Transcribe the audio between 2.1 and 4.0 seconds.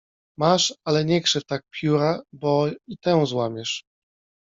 bo i tę złamiesz.